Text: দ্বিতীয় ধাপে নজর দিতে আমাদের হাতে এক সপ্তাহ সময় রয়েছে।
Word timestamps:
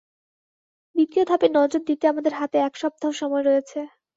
দ্বিতীয় 0.95 1.23
ধাপে 1.29 1.47
নজর 1.57 1.81
দিতে 1.89 2.05
আমাদের 2.07 2.33
হাতে 2.39 2.57
এক 2.61 2.73
সপ্তাহ 2.81 3.09
সময় 3.21 3.43
রয়েছে। 3.45 3.79